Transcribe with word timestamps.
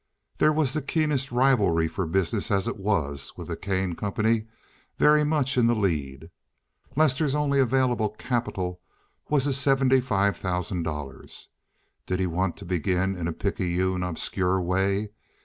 There 0.39 0.51
was 0.51 0.73
the 0.73 0.81
keenest 0.81 1.31
rivalry 1.31 1.87
for 1.87 2.07
business 2.07 2.49
as 2.49 2.67
it 2.67 2.77
was, 2.77 3.33
with 3.37 3.49
the 3.49 3.55
Kane 3.55 3.93
Company 3.93 4.47
very 4.97 5.23
much 5.23 5.59
in 5.59 5.67
the 5.67 5.75
lead. 5.75 6.31
Lester's 6.95 7.35
only 7.35 7.59
available 7.59 8.09
capital 8.09 8.81
was 9.29 9.43
his 9.45 9.59
seventy 9.59 10.01
five 10.01 10.35
thousand 10.35 10.81
dollars. 10.81 11.49
Did 12.07 12.19
he 12.19 12.25
want 12.25 12.57
to 12.57 12.65
begin 12.65 13.15
in 13.15 13.27
a 13.27 13.31
picayune, 13.31 14.01
obscure 14.01 14.59
way? 14.59 15.11